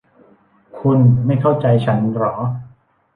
[0.79, 2.33] คุณไม่เข้าใจฉันหรอ